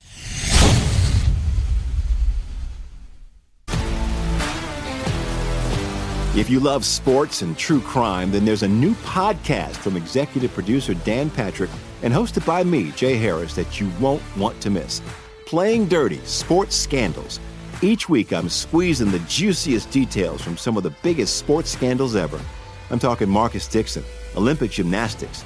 [6.35, 10.95] If you love sports and true crime, then there's a new podcast from executive producer
[10.95, 11.69] Dan Patrick
[12.01, 14.99] and hosted by me, Jay Harris, that you won't want to miss.
[15.45, 17.39] Playing Dirty Sports Scandals.
[17.83, 22.41] Each week, I'm squeezing the juiciest details from some of the biggest sports scandals ever.
[22.89, 24.03] I'm talking Marcus Dixon,
[24.35, 25.45] Olympic gymnastics,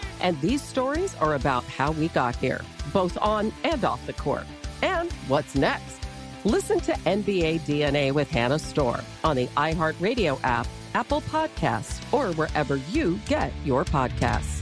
[0.21, 2.61] And these stories are about how we got here,
[2.93, 4.45] both on and off the court.
[4.81, 5.99] And what's next?
[6.45, 12.77] Listen to NBA DNA with Hannah Storm on the iHeartRadio app, Apple Podcasts, or wherever
[12.77, 14.61] you get your podcasts.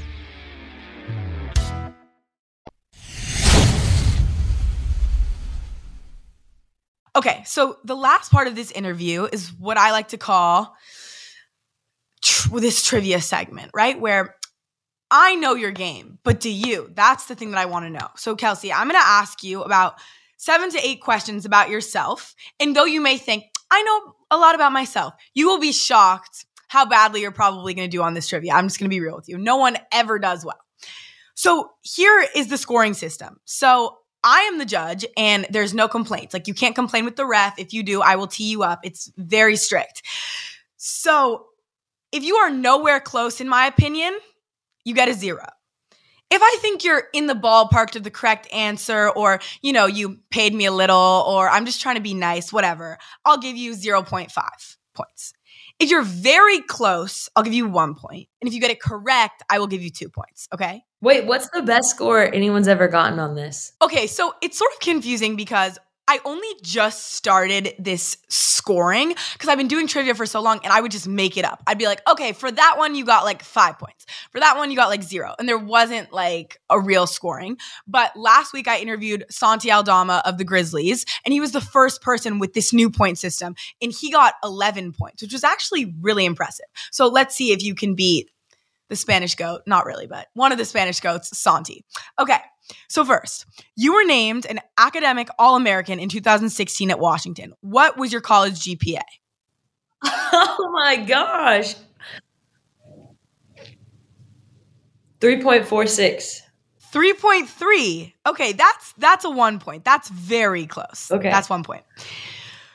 [7.16, 10.76] Okay, so the last part of this interview is what I like to call
[12.22, 14.00] tr- this trivia segment, right?
[14.00, 14.36] Where
[15.12, 16.92] I know your game, but do you?
[16.94, 18.10] That's the thing that I want to know.
[18.16, 19.96] So, Kelsey, I'm going to ask you about
[20.38, 22.36] seven to eight questions about yourself.
[22.60, 26.46] And though you may think, I know a lot about myself, you will be shocked
[26.68, 28.54] how badly you're probably going to do on this trivia.
[28.54, 29.38] I'm just going to be real with you.
[29.38, 30.60] No one ever does well.
[31.34, 33.40] So, here is the scoring system.
[33.46, 36.34] So, I am the judge and there's no complaints.
[36.34, 37.58] Like, you can't complain with the ref.
[37.58, 38.82] If you do, I will tee you up.
[38.84, 40.04] It's very strict.
[40.78, 41.46] So,
[42.12, 44.18] if you are nowhere close, in my opinion,
[44.90, 45.46] you get a zero.
[46.32, 50.20] If I think you're in the ballpark of the correct answer, or you know, you
[50.30, 53.72] paid me a little, or I'm just trying to be nice, whatever, I'll give you
[53.72, 55.34] 0.5 points.
[55.80, 58.28] If you're very close, I'll give you one point.
[58.42, 60.50] And if you get it correct, I will give you two points.
[60.54, 60.84] Okay.
[61.02, 63.72] Wait, what's the best score anyone's ever gotten on this?
[63.82, 64.06] Okay.
[64.06, 65.80] So it's sort of confusing because
[66.10, 70.74] I only just started this scoring because I've been doing trivia for so long and
[70.74, 71.62] I would just make it up.
[71.68, 74.08] I'd be like, okay, for that one, you got like five points.
[74.32, 75.36] For that one, you got like zero.
[75.38, 77.58] And there wasn't like a real scoring.
[77.86, 82.02] But last week, I interviewed Santi Aldama of the Grizzlies, and he was the first
[82.02, 83.54] person with this new point system.
[83.80, 86.66] And he got 11 points, which was actually really impressive.
[86.92, 88.32] So let's see if you can beat
[88.88, 89.62] the Spanish goat.
[89.68, 91.86] Not really, but one of the Spanish goats, Santi.
[92.20, 92.40] Okay.
[92.88, 93.46] So, first,
[93.76, 97.54] you were named an academic All American in 2016 at Washington.
[97.62, 99.02] What was your college GPA?
[100.32, 101.74] Oh my gosh.
[105.20, 106.42] 3.46.
[106.94, 108.14] 3.3.
[108.26, 109.86] Okay, that's that's a 1 point.
[109.86, 111.12] That's very close.
[111.12, 111.30] Okay.
[111.30, 111.84] That's 1 point.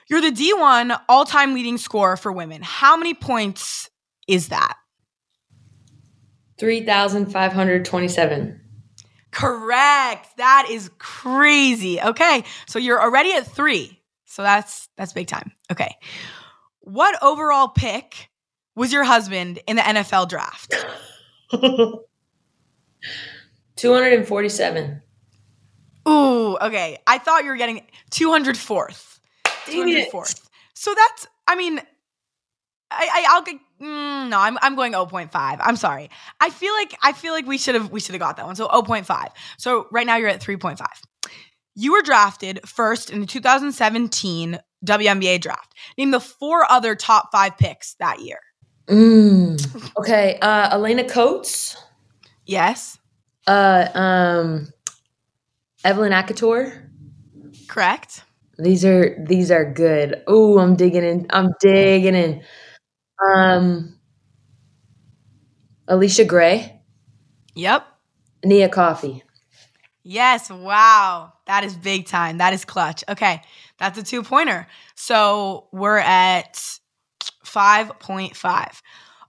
[0.09, 2.63] You're the D1 all-time leading scorer for women.
[2.63, 3.91] How many points
[4.29, 4.77] is that?
[6.59, 8.61] 3,527.
[9.35, 10.37] Correct.
[10.37, 12.01] That is crazy.
[12.01, 12.45] Okay.
[12.67, 14.01] So you're already at 3.
[14.25, 15.53] So that's that's big time.
[15.71, 15.97] Okay.
[16.81, 18.31] What overall pick
[18.77, 20.75] was your husband in the NFL draft?
[23.77, 25.03] 247.
[26.07, 26.99] Ooh, okay.
[27.07, 29.19] I thought you were getting 204th.
[29.67, 30.49] 204th.
[30.75, 31.79] So that's, I mean,
[32.91, 35.31] I, I I'll get mm, no, I'm I'm going 0.5.
[35.61, 36.11] I'm sorry.
[36.41, 38.57] I feel like I feel like we should have we should have got that one.
[38.57, 39.31] So 0.5.
[39.59, 40.81] So right now you're at 3.5.
[41.77, 45.75] You were drafted first in the 2017 WNBA draft.
[45.99, 48.39] Name the four other top five picks that year.
[48.87, 49.91] Mm.
[49.99, 50.39] Okay.
[50.41, 51.77] Uh, Alaina Coates.
[52.47, 52.99] Yes,
[53.47, 54.69] Uh, um,
[55.85, 56.89] Evelyn Akhator.
[57.69, 58.23] correct.
[58.59, 60.23] These are these are good.
[60.27, 61.27] Oh, I'm digging in.
[61.31, 62.43] I'm digging in.
[63.23, 63.99] Um,
[65.89, 66.81] Allisha Gray.
[67.55, 67.87] Yep.
[68.45, 69.23] Nia Coffey.
[70.03, 70.51] Yes.
[70.51, 71.33] Wow.
[71.47, 72.39] That is big time.
[72.39, 73.05] That is clutch.
[73.09, 73.43] Okay.
[73.79, 74.67] That's a two pointer.
[74.95, 76.55] So we're at
[77.45, 78.81] 5.5.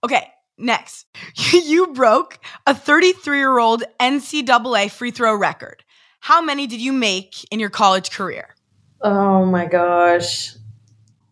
[0.04, 0.28] Okay.
[0.58, 1.06] Next,
[1.54, 5.84] you broke a 33 year old NCAA free throw record.
[6.22, 8.56] How many did you make in your college career?
[9.02, 10.56] Oh my gosh.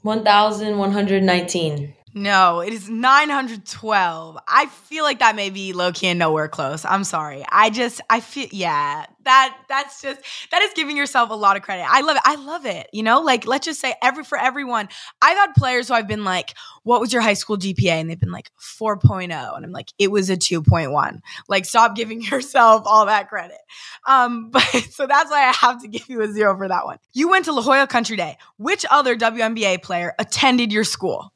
[0.04, 1.94] 1,119.
[2.16, 4.38] No, it is 912.
[4.48, 6.86] I feel like that may be low key and nowhere close.
[6.86, 7.44] I'm sorry.
[7.50, 10.20] I just, I feel, yeah, that, that's just,
[10.52, 11.88] that is giving yourself a lot of credit.
[11.90, 12.22] I love it.
[12.24, 12.88] I love it.
[12.94, 14.90] You know, like, let's just say every, for everyone,
[15.24, 16.54] I've had players who I've been like,
[16.84, 17.90] what was your high school GPA?
[17.90, 19.24] And they've been like 4.0.
[19.56, 21.20] And I'm like, it was a 2.1.
[21.50, 23.58] Like, stop giving yourself all that credit.
[24.06, 24.62] Um, but
[24.92, 27.00] so that's why I have to give you a zero for that one.
[27.14, 28.38] You went to La Jolla Country Day.
[28.58, 31.33] Which other WNBA player attended your school?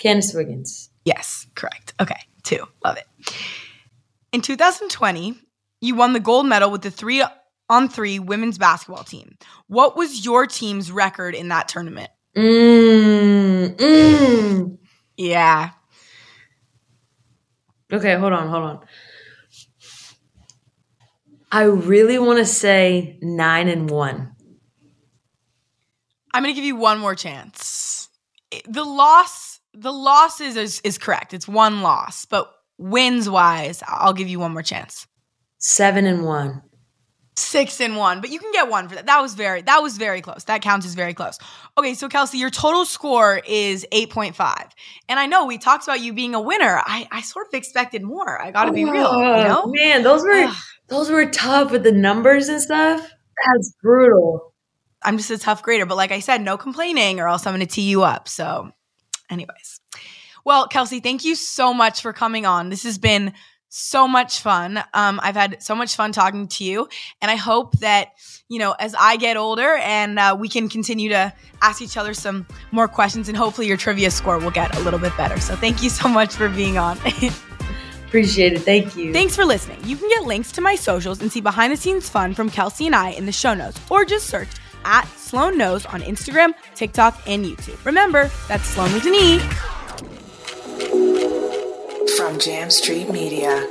[0.00, 0.90] Candice Wiggins.
[1.04, 1.94] Yes, correct.
[2.00, 2.66] Okay, two.
[2.84, 3.06] Love it.
[4.32, 5.34] In 2020,
[5.80, 7.24] you won the gold medal with the three
[7.68, 9.36] on three women's basketball team.
[9.66, 12.10] What was your team's record in that tournament?
[12.36, 14.78] Mm, mm.
[15.16, 15.70] Yeah.
[17.92, 18.80] Okay, hold on, hold on.
[21.50, 24.32] I really want to say nine and one.
[26.34, 28.08] I'm going to give you one more chance.
[28.68, 29.45] The loss,
[29.76, 31.34] the losses is, is, correct.
[31.34, 35.06] It's one loss, but wins wise, I'll give you one more chance.
[35.58, 36.62] Seven and one.
[37.38, 39.06] Six and one, but you can get one for that.
[39.06, 40.44] That was very, that was very close.
[40.44, 41.38] That counts as very close.
[41.76, 44.70] Okay, so Kelsey, your total score is 8.5.
[45.10, 46.80] And I know we talked about you being a winner.
[46.86, 48.40] I, I sort of expected more.
[48.40, 49.62] I gotta be real, you oh, know?
[49.66, 50.50] Oh, Man, those were
[50.88, 53.00] those were tough with the numbers and stuff.
[53.00, 54.54] That's brutal.
[55.02, 57.66] I'm just a tough grader, but like I said, no complaining or else I'm gonna
[57.66, 58.28] tee you up.
[58.28, 58.70] So,
[59.30, 59.80] anyways.
[60.44, 62.68] Well, Kelsey, thank you so much for coming on.
[62.68, 63.32] This has been
[63.68, 64.78] so much fun.
[64.94, 66.88] Um, I've had so much fun talking to you,
[67.20, 68.10] and I hope that
[68.48, 72.14] you know as I get older and uh, we can continue to ask each other
[72.14, 75.40] some more questions, and hopefully your trivia score will get a little bit better.
[75.40, 76.98] So thank you so much for being on.
[78.06, 78.60] Appreciate it.
[78.60, 79.12] Thank you.
[79.12, 79.80] Thanks for listening.
[79.84, 82.86] You can get links to my socials and see behind the scenes fun from Kelsey
[82.86, 84.48] and I in the show notes, or just search
[84.86, 87.84] at Sloane Knows on Instagram, TikTok, and YouTube.
[87.84, 89.38] Remember, that's Sloane with an E.
[92.16, 93.68] From Jam Street Media.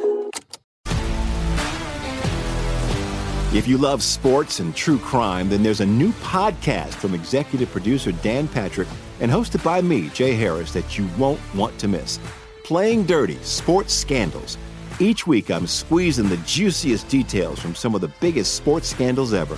[3.55, 8.11] If you love sports and true crime, then there's a new podcast from executive producer
[8.11, 8.89] Dan Patrick
[9.21, 12.19] and hosted by me, Jay Harris, that you won't want to miss.
[12.65, 14.57] Playing Dirty Sports Scandals.
[14.99, 19.57] Each week, I'm squeezing the juiciest details from some of the biggest sports scandals ever.